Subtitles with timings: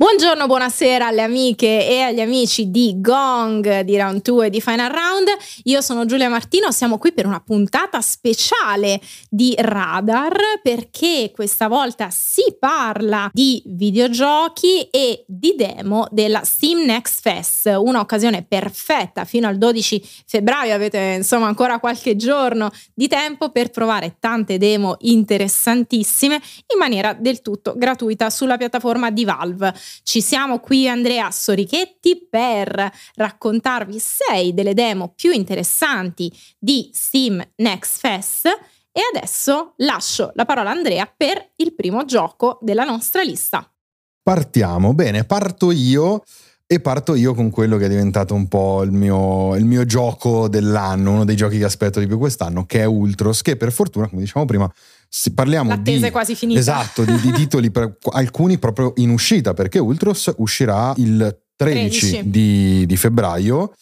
[0.00, 4.92] Buongiorno, buonasera alle amiche e agli amici di Gong, di Round 2 e di Final
[4.92, 5.26] Round.
[5.64, 12.10] Io sono Giulia Martino, siamo qui per una puntata speciale di Radar perché questa volta
[12.10, 19.58] si parla di videogiochi e di demo della Steam Next Fest, un'occasione perfetta fino al
[19.58, 26.78] 12 febbraio, avete insomma ancora qualche giorno di tempo per provare tante demo interessantissime in
[26.78, 29.74] maniera del tutto gratuita sulla piattaforma di Valve.
[30.02, 37.98] Ci siamo qui Andrea Sorichetti per raccontarvi sei delle demo più interessanti di Steam Next
[37.98, 43.70] Fest e adesso lascio la parola a Andrea per il primo gioco della nostra lista.
[44.22, 46.22] Partiamo, bene, parto io
[46.70, 50.48] e parto io con quello che è diventato un po' il mio, il mio, gioco
[50.48, 54.06] dell'anno, uno dei giochi che aspetto di più quest'anno, che è Ultros, che per fortuna,
[54.06, 54.70] come dicevamo prima,
[55.34, 56.60] parliamo L'attesa di, è quasi finita.
[56.60, 62.30] Esatto, di, di titoli, per, alcuni proprio in uscita, perché Ultros uscirà il 13, 13.
[62.30, 63.72] Di, di febbraio.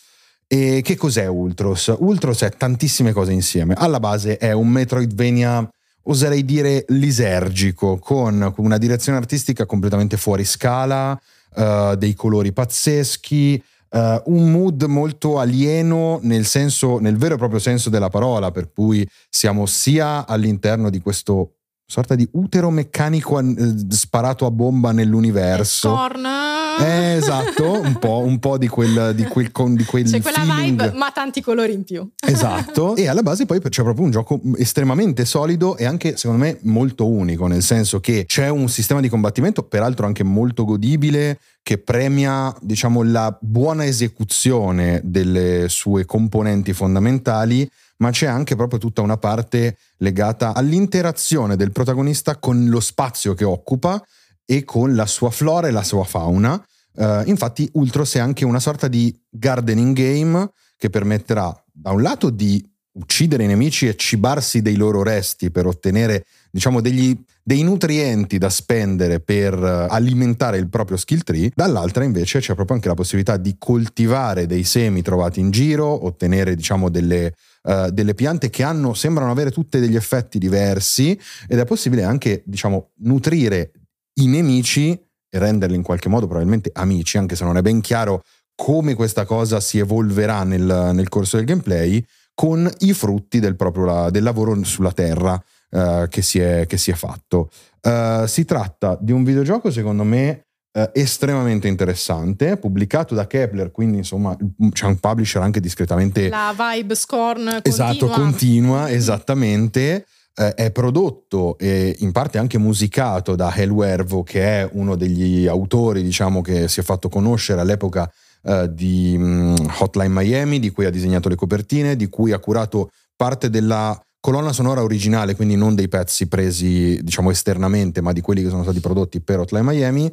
[0.48, 1.92] E che cos'è Ultros?
[1.98, 3.74] Ultros è tantissime cose insieme.
[3.76, 5.68] Alla base è un Metroidvania
[6.08, 11.20] oserei dire lisergico, con una direzione artistica completamente fuori scala,
[11.54, 17.58] uh, dei colori pazzeschi, uh, un mood molto alieno nel senso, nel vero e proprio
[17.58, 21.55] senso della parola, per cui siamo sia all'interno di questo
[21.86, 25.88] sorta di utero meccanico uh, sparato a bomba nell'universo.
[25.88, 30.40] Torna eh, esatto, un po', un po', di quel, di quel, di quel C'è quella
[30.40, 30.82] feeling.
[30.82, 32.06] vibe, ma tanti colori in più.
[32.20, 36.58] Esatto, e alla base poi c'è proprio un gioco estremamente solido e anche secondo me
[36.62, 41.78] molto unico, nel senso che c'è un sistema di combattimento, peraltro anche molto godibile, che
[41.78, 49.16] premia, diciamo, la buona esecuzione delle sue componenti fondamentali ma c'è anche proprio tutta una
[49.16, 54.02] parte legata all'interazione del protagonista con lo spazio che occupa
[54.44, 56.62] e con la sua flora e la sua fauna.
[56.92, 62.30] Uh, infatti Ultros è anche una sorta di gardening game che permetterà da un lato
[62.30, 68.38] di uccidere i nemici e cibarsi dei loro resti per ottenere diciamo degli, dei nutrienti
[68.38, 72.94] da spendere per uh, alimentare il proprio skill tree, dall'altra invece c'è proprio anche la
[72.94, 77.34] possibilità di coltivare dei semi trovati in giro, ottenere diciamo delle,
[77.66, 82.42] uh, delle piante che hanno, sembrano avere tutti degli effetti diversi ed è possibile anche
[82.46, 83.72] diciamo nutrire
[84.14, 88.22] i nemici e renderli in qualche modo probabilmente amici, anche se non è ben chiaro
[88.54, 92.04] come questa cosa si evolverà nel, nel corso del gameplay,
[92.34, 96.90] con i frutti del, proprio, del lavoro sulla terra uh, che, si è, che, si
[96.90, 97.50] è, fatto.
[97.82, 100.45] Uh, si tratta di un videogioco, secondo me,
[100.76, 104.36] uh, estremamente interessante, pubblicato da Kepler, quindi insomma
[104.70, 106.28] c'è un publisher anche discretamente...
[106.28, 107.62] La vibe scorn continua.
[107.62, 110.04] Esatto, continua, esattamente
[110.38, 115.46] eh, è prodotto e in parte anche musicato da Hel Wervo, che è uno degli
[115.46, 118.10] autori, diciamo, che si è fatto conoscere all'epoca
[118.42, 122.90] eh, di um, Hotline Miami, di cui ha disegnato le copertine, di cui ha curato
[123.16, 128.42] parte della colonna sonora originale, quindi non dei pezzi presi, diciamo, esternamente, ma di quelli
[128.42, 130.12] che sono stati prodotti per Hotline Miami.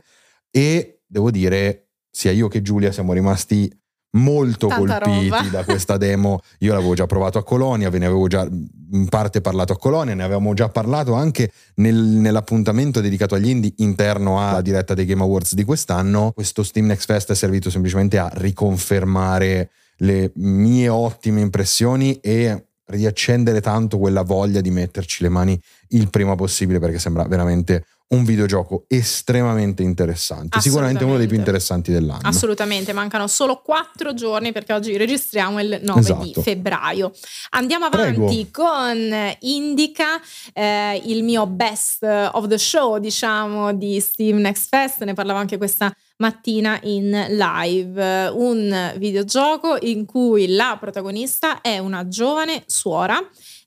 [0.55, 3.75] E devo dire, sia io che Giulia siamo rimasti
[4.11, 5.49] molto Tanta colpiti roba.
[5.49, 6.41] da questa demo.
[6.59, 8.47] Io l'avevo già provato a Colonia, ve ne avevo già
[8.91, 13.73] in parte parlato a Colonia, ne avevamo già parlato anche nel, nell'appuntamento dedicato agli indie
[13.77, 16.31] interno alla diretta dei Game Awards di quest'anno.
[16.33, 23.61] Questo Steam Next Fest è servito semplicemente a riconfermare le mie ottime impressioni e riaccendere
[23.61, 25.59] tanto quella voglia di metterci le mani
[25.89, 31.91] il prima possibile perché sembra veramente un videogioco estremamente interessante, sicuramente uno dei più interessanti
[31.91, 32.21] dell'anno.
[32.23, 36.23] Assolutamente, mancano solo quattro giorni perché oggi registriamo il 9 Esatto.
[36.23, 37.11] di febbraio.
[37.51, 40.21] Andiamo avanti con Indica,
[40.53, 45.57] eh, il mio best of the show, diciamo, di Steam Next Fest, ne parlavo anche
[45.57, 53.19] questa mattina in live, un videogioco in cui la protagonista è una giovane suora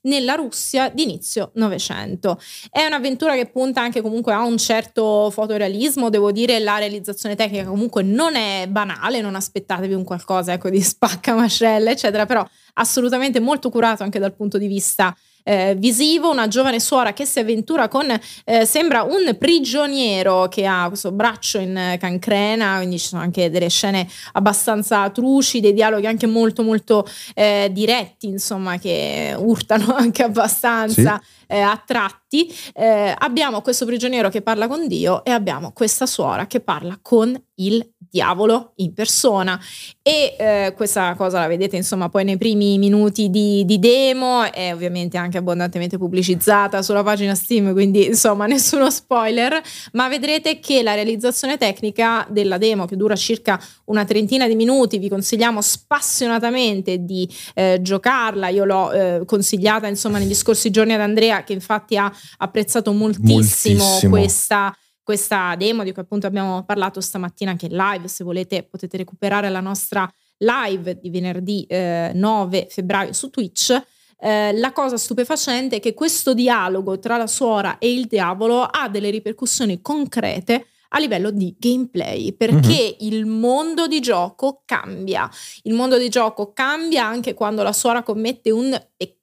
[0.07, 2.39] nella Russia di inizio Novecento.
[2.69, 7.65] È un'avventura che punta anche comunque a un certo fotorealismo, devo dire la realizzazione tecnica
[7.65, 12.45] comunque non è banale, non aspettatevi un qualcosa ecco, di spaccamascelle, eccetera, però
[12.75, 15.15] assolutamente molto curato anche dal punto di vista
[15.47, 18.13] eh, visivo, una giovane suora che si avventura con,
[18.43, 23.69] eh, sembra un prigioniero che ha questo braccio in cancrena, quindi ci sono anche delle
[23.69, 31.21] scene abbastanza truci, dei dialoghi anche molto molto eh, diretti, insomma, che urtano anche abbastanza
[31.23, 31.36] Sì.
[31.47, 32.53] Eh, a tratti.
[32.73, 37.41] Eh, abbiamo questo prigioniero che parla con Dio e abbiamo questa suora che parla con
[37.59, 39.59] il diavolo in persona
[40.01, 44.73] e eh, questa cosa la vedete insomma poi nei primi minuti di, di, demo è
[44.73, 49.61] ovviamente anche abbondantemente pubblicizzata sulla pagina Steam quindi insomma nessuno spoiler
[49.93, 54.99] ma vedrete che la realizzazione tecnica della demo che dura circa una trentina di minuti
[54.99, 61.01] vi consigliamo spassionatamente di eh, giocarla io l'ho eh, consigliata insomma negli scorsi giorni ad
[61.01, 64.11] Andrea che infatti ha apprezzato moltissimo, moltissimo.
[64.11, 68.97] questa questa demo di cui appunto abbiamo parlato stamattina anche in live, se volete potete
[68.97, 70.05] recuperare la nostra
[70.39, 73.81] live di venerdì eh, 9 febbraio su Twitch.
[74.19, 78.89] Eh, la cosa stupefacente è che questo dialogo tra la suora e il diavolo ha
[78.89, 83.13] delle ripercussioni concrete a livello di gameplay, perché mm-hmm.
[83.13, 85.29] il mondo di gioco cambia.
[85.63, 89.15] Il mondo di gioco cambia anche quando la suora commette un peccato,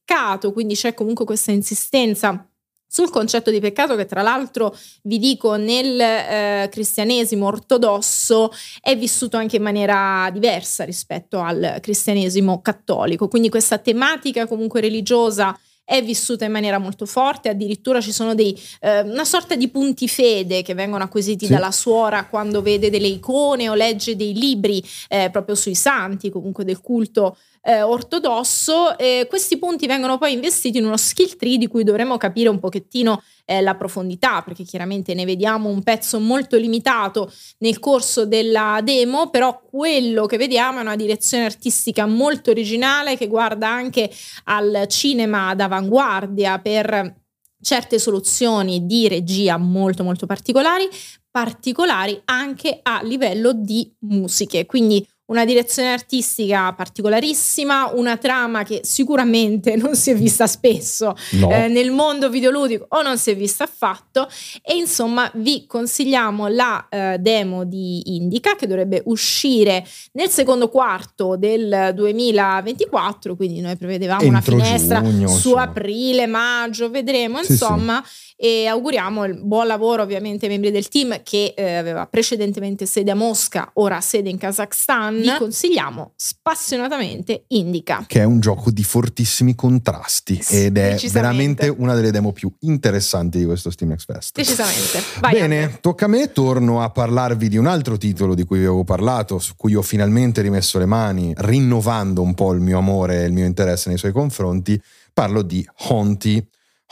[0.53, 2.49] quindi c'è comunque questa insistenza
[2.87, 9.37] sul concetto di peccato che tra l'altro vi dico nel eh, cristianesimo ortodosso è vissuto
[9.37, 16.47] anche in maniera diversa rispetto al cristianesimo cattolico, quindi questa tematica comunque religiosa è vissuta
[16.47, 20.73] in maniera molto forte, addirittura ci sono dei, eh, una sorta di punti fede che
[20.73, 21.53] vengono acquisiti sì.
[21.53, 26.65] dalla suora quando vede delle icone o legge dei libri eh, proprio sui santi, comunque
[26.65, 28.97] del culto eh, ortodosso.
[28.99, 32.59] Eh, questi punti vengono poi investiti in uno skill tree di cui dovremo capire un
[32.59, 38.81] pochettino eh, la profondità, perché chiaramente ne vediamo un pezzo molto limitato nel corso della
[38.83, 44.11] demo, però quello che vediamo è una direzione artistica molto originale che guarda anche
[44.45, 47.23] al cinema d'avanguardia per
[47.61, 50.87] certe soluzioni di regia molto molto particolari,
[51.31, 54.67] particolari anche a livello di musiche.
[54.67, 61.51] Quindi una direzione artistica particolarissima, una trama che sicuramente non si è vista spesso no.
[61.51, 64.29] eh, nel mondo videoludico o non si è vista affatto
[64.63, 71.37] e insomma vi consigliamo la eh, demo di Indica che dovrebbe uscire nel secondo quarto
[71.37, 75.63] del 2024, quindi noi prevedevamo Entro una finestra giugno, su insomma.
[75.63, 80.89] aprile, maggio, vedremo sì, insomma sì e auguriamo il buon lavoro ovviamente ai membri del
[80.89, 85.21] team che eh, aveva precedentemente sede a Mosca, ora sede in Kazakhstan.
[85.21, 88.05] Vi consigliamo spassionatamente Indica.
[88.07, 93.39] Che è un gioco di fortissimi contrasti ed è veramente una delle demo più interessanti
[93.39, 94.37] di questo Steam Next Fest.
[94.37, 95.01] Decisamente.
[95.21, 95.79] Vai Bene, Andre.
[95.81, 99.39] tocca a me, torno a parlarvi di un altro titolo di cui vi avevo parlato,
[99.39, 103.33] su cui ho finalmente rimesso le mani, rinnovando un po' il mio amore e il
[103.33, 104.81] mio interesse nei suoi confronti.
[105.13, 106.45] Parlo di Honti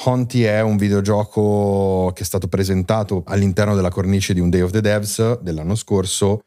[0.04, 4.72] Honti è un videogioco che è stato presentato all'interno della cornice di un Day of
[4.72, 6.44] the Devs dell'anno scorso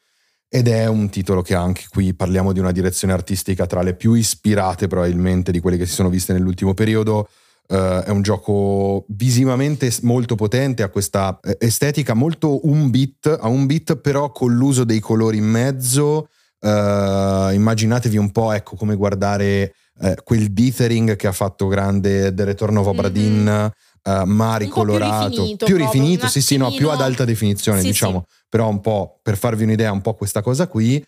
[0.50, 4.14] ed è un titolo che anche qui parliamo di una direzione artistica tra le più
[4.14, 7.30] ispirate probabilmente di quelle che si sono viste nell'ultimo periodo.
[7.68, 13.48] Uh, è un gioco visivamente molto potente, ha questa eh, estetica molto un bit, a
[13.48, 16.30] un bit però con l'uso dei colori in mezzo.
[16.60, 22.44] Uh, immaginatevi un po' ecco come guardare eh, quel dithering che ha fatto grande The
[22.44, 24.22] Return of Obradin, mm-hmm.
[24.22, 27.88] uh, ma ricolorato, più rifinito, più rifinito sì sì, no, più ad alta definizione sì,
[27.88, 28.36] diciamo, sì.
[28.50, 31.04] però un po' per farvi un'idea un po' questa cosa qui.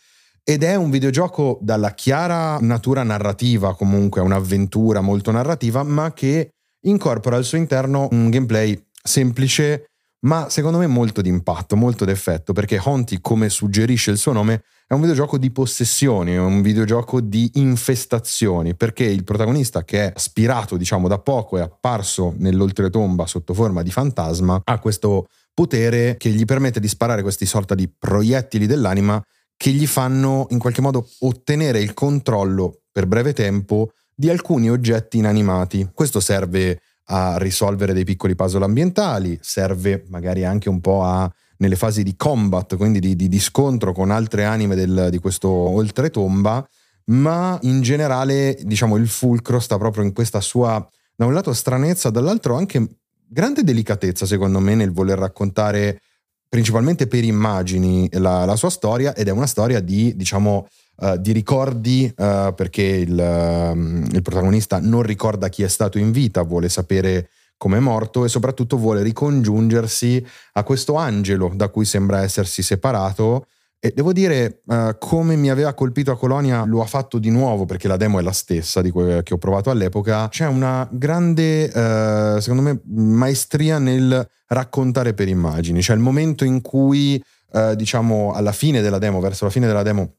[0.49, 6.53] Ed è un videogioco dalla chiara natura narrativa, comunque un'avventura molto narrativa, ma che
[6.83, 9.89] incorpora al suo interno un gameplay semplice,
[10.27, 14.93] ma secondo me molto d'impatto, molto d'effetto, perché Honti, come suggerisce il suo nome, è
[14.93, 20.75] un videogioco di possessioni, è un videogioco di infestazioni, perché il protagonista che è aspirato,
[20.75, 26.43] diciamo, da poco, è apparso nell'oltretomba sotto forma di fantasma, ha questo potere che gli
[26.43, 29.21] permette di sparare questi sorta di proiettili dell'anima
[29.55, 35.19] che gli fanno in qualche modo ottenere il controllo per breve tempo di alcuni oggetti
[35.19, 35.89] inanimati.
[35.93, 41.75] Questo serve a risolvere dei piccoli puzzle ambientali, serve magari anche un po' a nelle
[41.75, 46.67] fasi di combat, quindi di, di, di scontro con altre anime del, di questo oltretomba,
[47.05, 50.85] ma in generale diciamo il fulcro sta proprio in questa sua,
[51.15, 52.87] da un lato stranezza, dall'altro anche
[53.27, 56.01] grande delicatezza secondo me nel voler raccontare
[56.47, 60.67] principalmente per immagini la, la sua storia ed è una storia di diciamo
[60.99, 63.77] Uh, di ricordi uh, perché il, uh,
[64.15, 68.77] il, protagonista non ricorda chi è stato in vita, vuole sapere come morto e soprattutto
[68.77, 73.45] vuole ricongiungersi a questo angelo da cui sembra essersi separato.
[73.79, 77.65] E devo dire, uh, come mi aveva colpito a Colonia, lo ha fatto di nuovo
[77.65, 80.27] perché la demo è la stessa di quella che ho provato all'epoca.
[80.29, 85.81] C'è una grande, uh, secondo me, maestria nel raccontare per immagini.
[85.81, 89.83] C'è il momento in cui, uh, diciamo, alla fine della demo, verso la fine della
[89.83, 90.15] demo,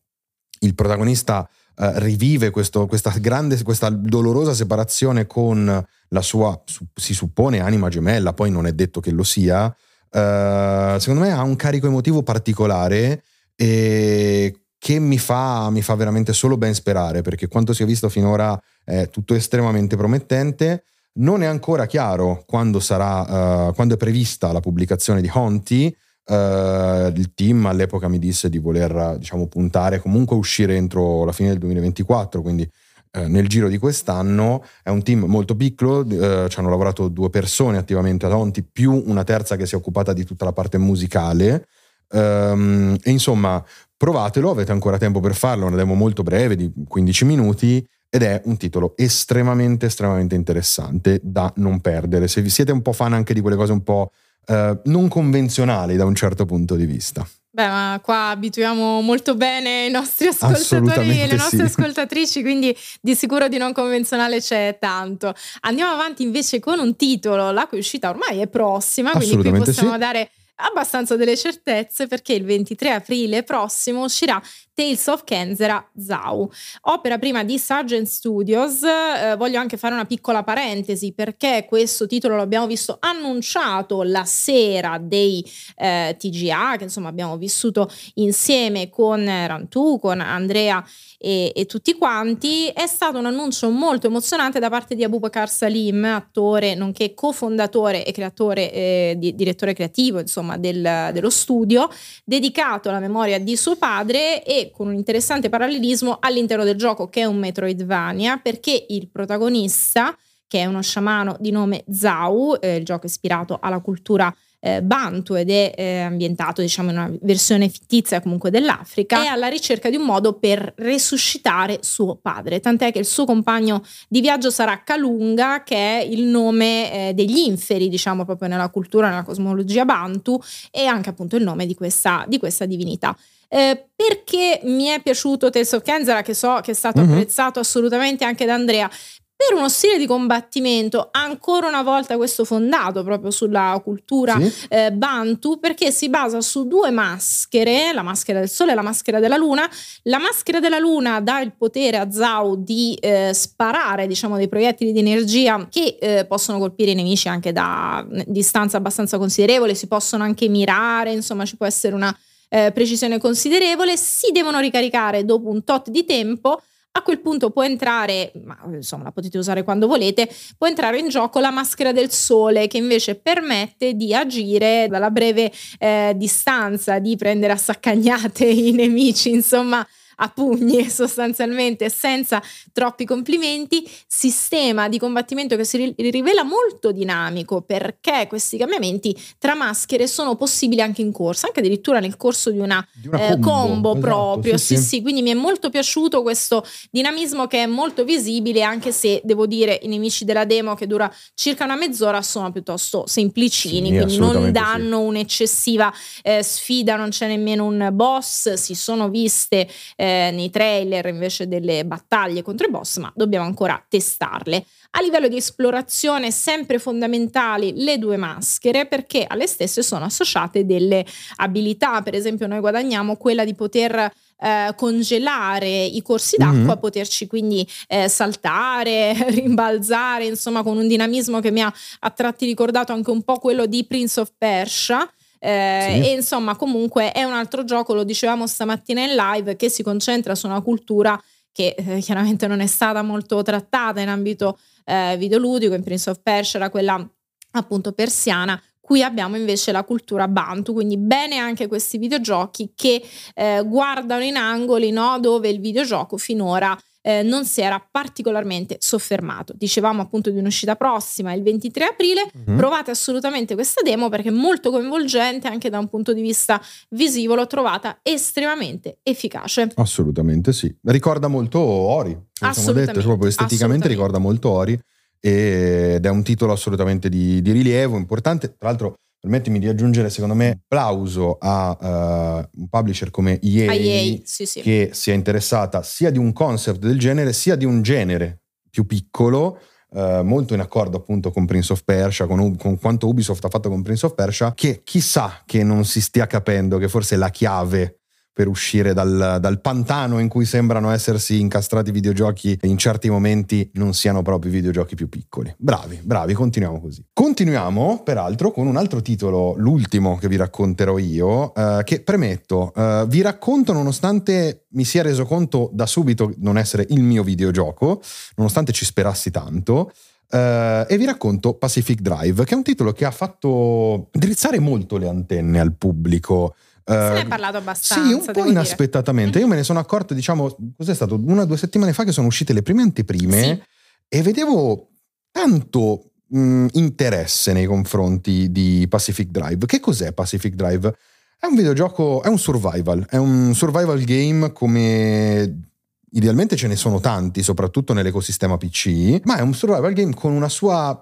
[0.60, 6.60] il protagonista uh, rivive questo, questa grande, questa dolorosa separazione con la sua,
[6.94, 11.42] si suppone, anima gemella, poi non è detto che lo sia, uh, secondo me ha
[11.42, 13.22] un carico emotivo particolare
[13.54, 18.08] e che mi fa, mi fa veramente solo ben sperare perché quanto si è visto
[18.08, 20.84] finora è tutto estremamente promettente.
[21.18, 25.94] Non è ancora chiaro quando sarà, uh, quando è prevista la pubblicazione di Honti.
[26.28, 31.32] Uh, il team all'epoca mi disse di voler diciamo, puntare comunque a uscire entro la
[31.32, 32.68] fine del 2024, quindi
[33.12, 34.62] uh, nel giro di quest'anno.
[34.82, 39.24] È un team molto piccolo, ci hanno lavorato due persone attivamente ad Honti, più una
[39.24, 41.66] terza che si è occupata di tutta la parte musicale.
[42.10, 43.64] Um, e insomma,
[43.96, 48.40] provatelo, avete ancora tempo per farlo, una demo molto breve di 15 minuti ed è
[48.44, 52.28] un titolo estremamente estremamente interessante da non perdere.
[52.28, 54.12] Se vi siete un po' fan anche di quelle cose un po'
[54.48, 57.26] uh, non convenzionali da un certo punto di vista.
[57.50, 61.80] Beh, ma qua abituiamo molto bene i nostri ascoltatori e le nostre sì.
[61.80, 65.34] ascoltatrici, quindi di sicuro di non convenzionale c'è tanto.
[65.60, 69.92] Andiamo avanti invece con un titolo, la cui uscita ormai è prossima, quindi qui possiamo
[69.92, 69.98] sì.
[69.98, 74.40] dare abbastanza delle certezze perché il 23 aprile prossimo uscirà
[74.78, 76.48] Tales of Kenzera Zau,
[76.82, 78.84] opera prima di Sargent Studios.
[78.84, 84.98] Eh, voglio anche fare una piccola parentesi perché questo titolo l'abbiamo visto annunciato la sera
[85.02, 85.44] dei
[85.74, 90.84] eh, TGA, che insomma abbiamo vissuto insieme con Rantu, con Andrea
[91.18, 92.68] e, e, tutti quanti.
[92.68, 98.12] È stato un annuncio molto emozionante da parte di Abubakar Salim, attore nonché cofondatore e
[98.12, 101.90] creatore, eh, di, direttore creativo insomma del, dello studio,
[102.24, 107.20] dedicato alla memoria di suo padre e con un interessante parallelismo all'interno del gioco che
[107.20, 112.84] è un Metroidvania perché il protagonista che è uno sciamano di nome Zau, eh, il
[112.84, 117.68] gioco è ispirato alla cultura eh, Bantu ed è eh, ambientato diciamo in una versione
[117.68, 122.98] fittizia comunque dell'Africa, è alla ricerca di un modo per resuscitare suo padre, tant'è che
[122.98, 128.24] il suo compagno di viaggio sarà Kalunga, che è il nome eh, degli inferi, diciamo
[128.24, 132.66] proprio nella cultura, nella cosmologia Bantu, e anche appunto il nome di questa, di questa
[132.66, 133.16] divinità.
[133.50, 137.12] Eh, perché mi è piaciuto Tales of Kenzera, che so che è stato mm-hmm.
[137.12, 138.90] apprezzato assolutamente anche da Andrea,
[139.38, 144.66] per uno stile di combattimento ancora una volta questo fondato proprio sulla cultura sì.
[144.68, 149.20] eh, Bantu perché si basa su due maschere, la maschera del sole e la maschera
[149.20, 149.70] della luna.
[150.02, 154.90] La maschera della luna dà il potere a Zhao di eh, sparare diciamo dei proiettili
[154.90, 160.24] di energia che eh, possono colpire i nemici anche da distanza abbastanza considerevole, si possono
[160.24, 162.12] anche mirare, insomma ci può essere una
[162.48, 166.60] eh, precisione considerevole, si devono ricaricare dopo un tot di tempo
[166.92, 171.08] a quel punto può entrare, ma insomma la potete usare quando volete, può entrare in
[171.08, 177.16] gioco la maschera del sole che invece permette di agire dalla breve eh, distanza, di
[177.16, 179.86] prendere a saccagnate i nemici, insomma
[180.18, 188.26] a pugni sostanzialmente senza troppi complimenti, sistema di combattimento che si rivela molto dinamico perché
[188.28, 192.86] questi cambiamenti tra maschere sono possibili anche in corsa, anche addirittura nel corso di una,
[192.92, 194.56] di una eh, combo, combo esatto, proprio.
[194.56, 194.82] Sì sì.
[194.82, 199.20] sì sì, quindi mi è molto piaciuto questo dinamismo che è molto visibile anche se
[199.24, 203.96] devo dire i nemici della demo che dura circa una mezz'ora sono piuttosto semplicini, sì,
[203.96, 210.07] quindi non danno un'eccessiva eh, sfida, non c'è nemmeno un boss, si sono viste eh,
[210.08, 214.64] eh, nei trailer invece delle battaglie contro i boss, ma dobbiamo ancora testarle.
[214.92, 221.04] A livello di esplorazione, sempre fondamentali le due maschere perché alle stesse sono associate delle
[221.36, 222.00] abilità.
[222.00, 224.10] Per esempio, noi guadagniamo quella di poter
[224.40, 226.78] eh, congelare i corsi d'acqua, mm-hmm.
[226.78, 232.92] poterci quindi eh, saltare, rimbalzare, insomma, con un dinamismo che mi ha a tratti ricordato
[232.92, 235.06] anche un po' quello di Prince of Persia.
[235.38, 236.08] Eh, sì.
[236.08, 240.34] E insomma, comunque è un altro gioco, lo dicevamo stamattina in live, che si concentra
[240.34, 241.20] su una cultura
[241.52, 245.74] che eh, chiaramente non è stata molto trattata in ambito eh, videoludico.
[245.74, 247.04] In Prince of Persia era quella
[247.52, 248.60] appunto persiana.
[248.80, 253.02] Qui abbiamo invece la cultura Bantu, quindi bene anche questi videogiochi che
[253.34, 256.74] eh, guardano in angoli no, dove il videogioco finora
[257.08, 259.54] eh, non si era particolarmente soffermato.
[259.56, 262.58] Dicevamo appunto di un'uscita prossima il 23 aprile, mm-hmm.
[262.58, 266.60] provate assolutamente questa demo perché è molto coinvolgente anche da un punto di vista
[266.90, 269.70] visivo, l'ho trovata estremamente efficace.
[269.76, 274.78] Assolutamente sì, ricorda molto Ori, assolutamente, detto, proprio esteticamente ricorda molto Ori
[275.18, 280.34] ed è un titolo assolutamente di, di rilievo, importante, tra l'altro permettimi di aggiungere secondo
[280.34, 284.60] me applauso a uh, un publisher come EA, EA sì, sì.
[284.60, 288.86] che si è interessata sia di un concept del genere sia di un genere più
[288.86, 289.58] piccolo
[289.90, 293.68] uh, molto in accordo appunto con Prince of Persia con, con, quanto Ubisoft ha fatto
[293.68, 297.97] con Prince of Persia che chissà che non si stia capendo che forse la chiave
[298.38, 303.10] per uscire dal, dal, pantano in cui sembrano essersi incastrati i videogiochi e in certi
[303.10, 305.52] momenti non siano proprio i videogiochi più piccoli.
[305.58, 307.04] Bravi, bravi, continuiamo così.
[307.12, 313.06] Continuiamo peraltro con un altro titolo, l'ultimo che vi racconterò io, eh, che premetto, eh,
[313.08, 318.00] vi racconto nonostante mi sia reso conto da subito non essere il mio videogioco,
[318.36, 319.90] nonostante ci sperassi tanto.
[320.30, 324.98] Uh, e vi racconto Pacific Drive, che è un titolo che ha fatto drizzare molto
[324.98, 326.54] le antenne al pubblico
[326.92, 328.04] se ne è ehm, parlato abbastanza.
[328.04, 329.32] Sì, un po' inaspettatamente.
[329.32, 329.42] Dire.
[329.44, 331.20] Io me ne sono accorto, diciamo, cos'è stato?
[331.22, 333.62] Una o due settimane fa che sono uscite le prime anteprime sì.
[334.08, 334.88] e vedevo
[335.30, 339.66] tanto mh, interesse nei confronti di Pacific Drive.
[339.66, 340.94] Che cos'è Pacific Drive?
[341.38, 345.68] È un videogioco, è un survival, è un survival game come
[346.10, 350.48] idealmente ce ne sono tanti, soprattutto nell'ecosistema PC, ma è un survival game con una
[350.48, 351.00] sua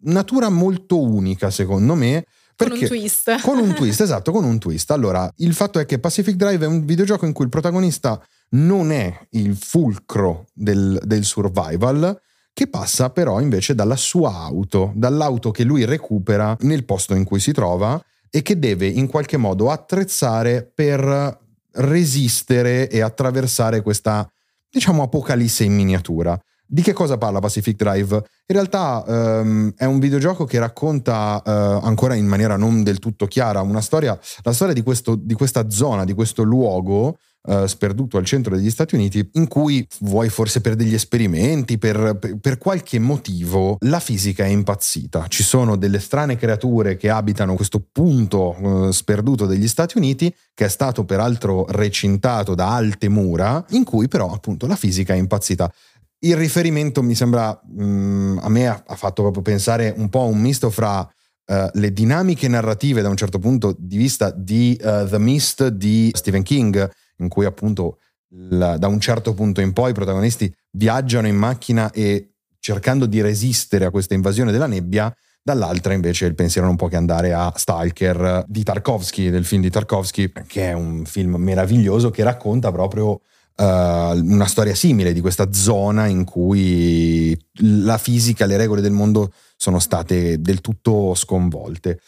[0.00, 2.24] natura molto unica, secondo me,
[2.58, 3.40] perché, con un twist.
[3.40, 4.90] Con un twist, esatto, con un twist.
[4.90, 8.90] Allora, il fatto è che Pacific Drive è un videogioco in cui il protagonista non
[8.90, 12.20] è il fulcro del, del survival,
[12.52, 17.38] che passa però invece dalla sua auto, dall'auto che lui recupera nel posto in cui
[17.38, 21.38] si trova e che deve in qualche modo attrezzare per
[21.70, 24.28] resistere e attraversare questa,
[24.68, 26.36] diciamo, apocalisse in miniatura.
[26.70, 28.14] Di che cosa parla Pacific Drive?
[28.14, 31.50] In realtà um, è un videogioco che racconta uh,
[31.82, 35.70] ancora in maniera non del tutto chiara una storia, la storia di, questo, di questa
[35.70, 40.60] zona, di questo luogo uh, sperduto al centro degli Stati Uniti, in cui vuoi forse
[40.60, 45.26] per degli esperimenti, per, per, per, qualche motivo, la fisica è impazzita.
[45.28, 50.66] Ci sono delle strane creature che abitano questo punto uh, sperduto degli Stati Uniti, che
[50.66, 55.72] è stato peraltro recintato da alte mura, in cui però appunto la fisica è impazzita.
[56.20, 60.24] Il riferimento mi sembra, mh, mm, a me ha, fatto proprio pensare un po' a
[60.24, 65.06] un misto fra uh, le dinamiche narrative da un certo punto di vista di uh,
[65.08, 67.98] The Mist di Stephen King, in cui appunto
[68.30, 73.20] la, da un certo punto in poi i protagonisti viaggiano in macchina e cercando di
[73.20, 77.52] resistere a questa invasione della nebbia, dall'altra invece il pensiero non può che andare a
[77.54, 83.20] Stalker di Tarkovsky, del film di Tarkovsky, che è un film meraviglioso che racconta proprio
[83.60, 89.32] Uh, una storia simile di questa zona in cui la fisica, le regole del mondo
[89.56, 91.98] sono state del tutto sconvolte.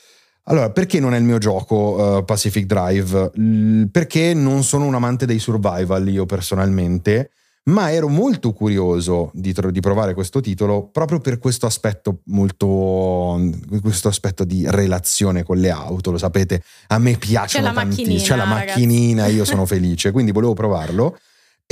[0.45, 3.33] Allora, perché non è il mio gioco uh, Pacific Drive?
[3.35, 7.31] L- perché non sono un amante dei survival io personalmente,
[7.65, 13.39] ma ero molto curioso di, tro- di provare questo titolo proprio per questo aspetto molto
[13.83, 18.47] questo aspetto di relazione con le auto, lo sapete, a me piacciono tantissimo, c'è la
[18.47, 21.19] macchinina, io sono felice, quindi volevo provarlo.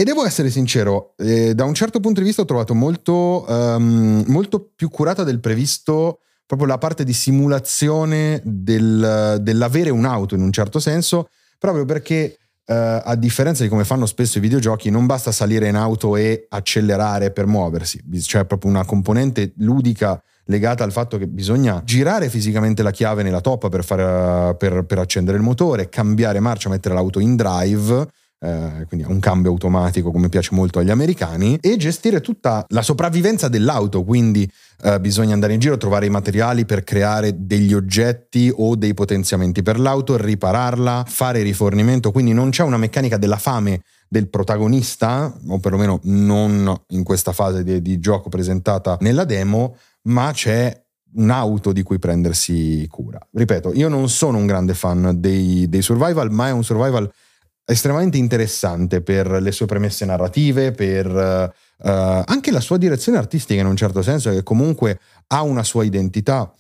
[0.00, 4.22] E devo essere sincero, eh, da un certo punto di vista ho trovato molto, um,
[4.28, 10.52] molto più curata del previsto proprio la parte di simulazione del, dell'avere un'auto in un
[10.52, 15.32] certo senso, proprio perché uh, a differenza di come fanno spesso i videogiochi, non basta
[15.32, 21.18] salire in auto e accelerare per muoversi, c'è proprio una componente ludica legata al fatto
[21.18, 25.88] che bisogna girare fisicamente la chiave nella toppa per, fare, per, per accendere il motore,
[25.88, 28.06] cambiare marcia, mettere l'auto in drive
[28.40, 33.48] eh, quindi un cambio automatico come piace molto agli americani, e gestire tutta la sopravvivenza
[33.48, 34.51] dell'auto, quindi
[34.83, 39.62] eh, bisogna andare in giro, trovare i materiali per creare degli oggetti o dei potenziamenti
[39.62, 45.59] per l'auto, ripararla, fare rifornimento, quindi non c'è una meccanica della fame del protagonista, o
[45.59, 51.83] perlomeno non in questa fase di, di gioco presentata nella demo, ma c'è un'auto di
[51.83, 53.18] cui prendersi cura.
[53.33, 57.11] Ripeto, io non sono un grande fan dei, dei survival, ma è un survival
[57.70, 61.88] estremamente interessante per le sue premesse narrative, per uh,
[62.24, 66.50] anche la sua direzione artistica in un certo senso, che comunque ha una sua identità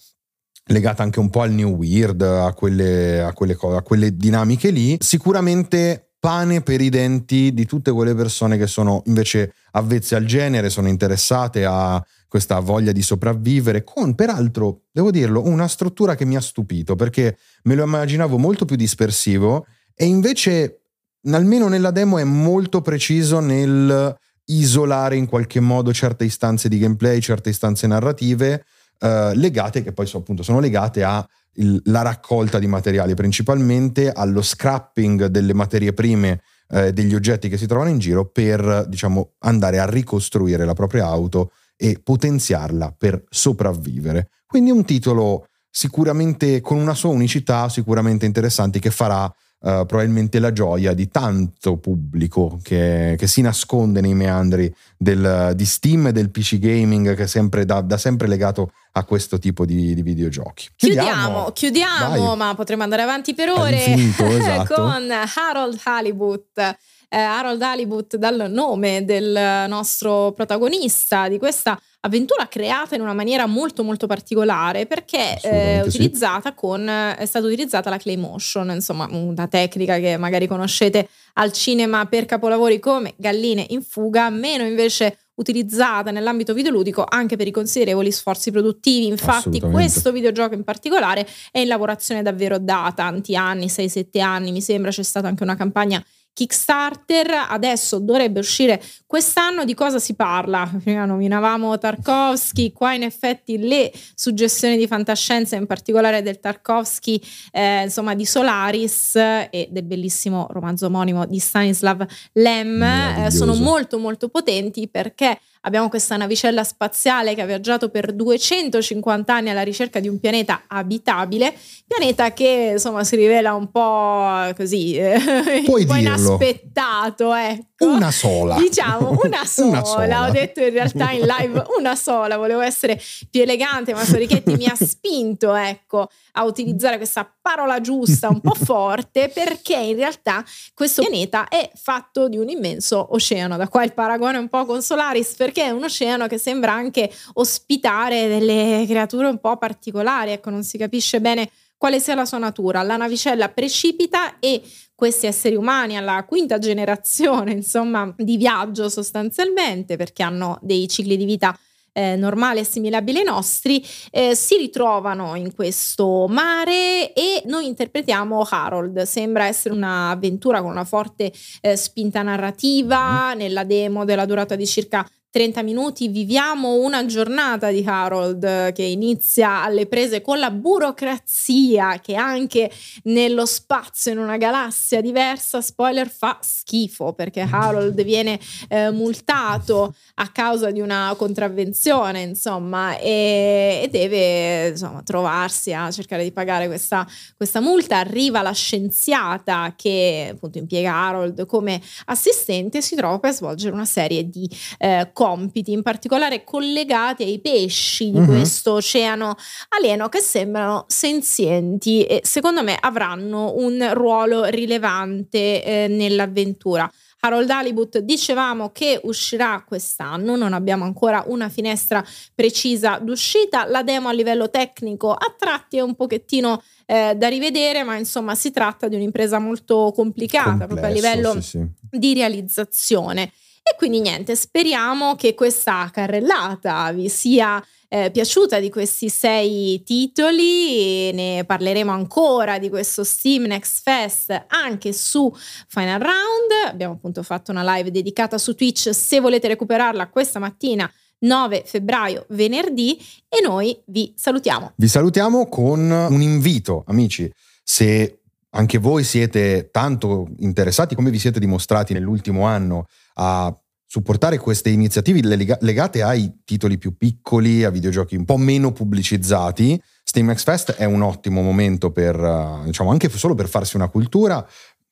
[0.66, 4.98] legata anche un po' al new weird, a quelle, a quelle, a quelle dinamiche lì.
[5.00, 10.68] Sicuramente pane per i denti di tutte quelle persone che sono invece avvezze al genere,
[10.68, 16.36] sono interessate a questa voglia di sopravvivere, con peraltro, devo dirlo, una struttura che mi
[16.36, 20.82] ha stupito perché me lo immaginavo molto più dispersivo e invece
[21.30, 24.16] almeno nella demo è molto preciso nel
[24.50, 28.64] isolare in qualche modo certe istanze di gameplay, certe istanze narrative
[28.98, 35.26] eh, legate, che poi so, appunto sono legate alla raccolta di materiali, principalmente allo scrapping
[35.26, 39.86] delle materie prime eh, degli oggetti che si trovano in giro per diciamo andare a
[39.86, 44.30] ricostruire la propria auto e potenziarla per sopravvivere.
[44.46, 50.52] Quindi un titolo sicuramente con una sua unicità, sicuramente interessante che farà Uh, probabilmente la
[50.52, 56.30] gioia di tanto pubblico che, che si nasconde nei meandri del, di Steam e del
[56.30, 60.68] PC gaming che è sempre da, da sempre legato a questo tipo di, di videogiochi.
[60.76, 63.84] Chiudiamo, chiudiamo, chiudiamo ma potremmo andare avanti per ore
[64.16, 64.74] esatto.
[64.74, 66.76] con Harold Halibut
[67.08, 73.46] eh, Harold Halibut dal nome del nostro protagonista di questa avventura creata in una maniera
[73.46, 76.54] molto molto particolare perché è utilizzata sì.
[76.54, 82.06] con è stata utilizzata la clay motion insomma una tecnica che magari conoscete al cinema
[82.06, 88.10] per capolavori come Galline in fuga meno invece utilizzata nell'ambito videoludico anche per i considerevoli
[88.12, 89.06] sforzi produttivi.
[89.06, 94.60] Infatti, questo videogioco in particolare è in lavorazione davvero da tanti anni, 6-7 anni, mi
[94.60, 99.64] sembra c'è stata anche una campagna Kickstarter adesso dovrebbe uscire quest'anno.
[99.64, 100.70] Di cosa si parla?
[100.82, 107.82] Prima nominavamo Tarkovsky, qua in effetti le suggestioni di fantascienza, in particolare del Tarkovsky, eh,
[107.82, 114.28] insomma di Solaris e del bellissimo romanzo omonimo di Stanislav Lem, eh, sono molto molto
[114.28, 120.08] potenti perché abbiamo questa navicella spaziale che ha viaggiato per 250 anni alla ricerca di
[120.08, 121.54] un pianeta abitabile,
[121.86, 125.16] pianeta che insomma si rivela un po' così, eh,
[125.66, 127.86] un po' inaspettato, ecco.
[127.86, 128.56] Una sola.
[128.56, 129.68] Diciamo, una sola.
[129.68, 130.26] una sola.
[130.26, 134.66] Ho detto in realtà in live una sola, volevo essere più elegante, ma Sorichetti mi
[134.66, 141.00] ha spinto, ecco, a utilizzare questa parola giusta, un po' forte, perché in realtà questo
[141.00, 143.56] pianeta è fatto di un immenso oceano.
[143.56, 147.10] Da qua il paragone un po' con Solaris, perché è un oceano che sembra anche
[147.34, 152.38] ospitare delle creature un po' particolari, ecco, non si capisce bene quale sia la sua
[152.38, 152.82] natura.
[152.82, 154.60] La navicella precipita e
[154.94, 161.24] questi esseri umani alla quinta generazione, insomma, di viaggio sostanzialmente, perché hanno dei cicli di
[161.24, 161.58] vita
[161.98, 169.02] eh, normali assimilabili ai nostri, eh, si ritrovano in questo mare e noi interpretiamo Harold.
[169.02, 173.38] Sembra essere un'avventura con una forte eh, spinta narrativa, mm.
[173.38, 179.62] nella demo della durata di circa 30 minuti viviamo una giornata di Harold che inizia
[179.62, 182.70] alle prese con la burocrazia che anche
[183.04, 190.28] nello spazio in una galassia diversa, spoiler, fa schifo perché Harold viene eh, multato a
[190.28, 197.06] causa di una contravvenzione, insomma, e, e deve insomma, trovarsi a cercare di pagare questa,
[197.36, 197.98] questa multa.
[197.98, 203.84] Arriva la scienziata che appunto impiega Harold come assistente e si trova per svolgere una
[203.84, 208.24] serie di eh, compiti, in particolare collegati ai pesci di uh-huh.
[208.24, 209.34] questo oceano
[209.70, 216.88] alieno che sembrano senzienti e secondo me avranno un ruolo rilevante eh, nell'avventura.
[217.18, 224.06] Harold Halibut dicevamo che uscirà quest'anno, non abbiamo ancora una finestra precisa d'uscita, la demo
[224.06, 228.86] a livello tecnico a tratti è un pochettino eh, da rivedere, ma insomma si tratta
[228.86, 231.66] di un'impresa molto complicata Complesso, proprio a livello sì, sì.
[231.90, 233.32] di realizzazione.
[233.70, 241.12] E quindi niente, speriamo che questa carrellata vi sia eh, piaciuta di questi sei titoli.
[241.12, 245.32] Ne parleremo ancora di questo Steam Next Fest anche su
[245.68, 246.68] Final Round.
[246.68, 248.94] Abbiamo appunto fatto una live dedicata su Twitch.
[248.94, 250.90] Se volete recuperarla questa mattina.
[251.20, 252.96] 9 febbraio, venerdì,
[253.28, 254.74] e noi vi salutiamo.
[254.76, 257.28] Vi salutiamo con un invito, amici.
[257.64, 262.86] Se anche voi siete tanto interessati come vi siete dimostrati nell'ultimo anno
[263.20, 265.20] a supportare queste iniziative
[265.60, 269.80] legate ai titoli più piccoli, a videogiochi un po' meno pubblicizzati.
[270.04, 273.88] Steam X Fest è un ottimo momento per, eh, diciamo, anche solo per farsi una
[273.88, 274.46] cultura.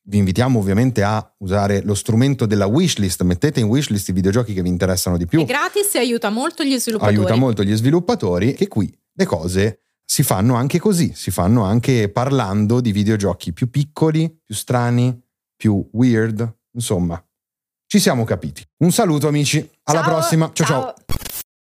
[0.09, 4.63] Vi invitiamo ovviamente a usare lo strumento della wishlist, mettete in wishlist i videogiochi che
[4.63, 5.41] vi interessano di più.
[5.41, 7.17] È gratis e aiuta molto gli sviluppatori.
[7.17, 12.09] Aiuta molto gli sviluppatori che qui le cose si fanno anche così, si fanno anche
[12.09, 15.21] parlando di videogiochi più piccoli, più strani,
[15.57, 17.21] più weird, insomma,
[17.87, 18.63] ci siamo capiti.
[18.79, 20.11] Un saluto amici, alla ciao.
[20.11, 20.51] prossima.
[20.53, 20.81] ciao ciao.
[20.83, 20.95] ciao.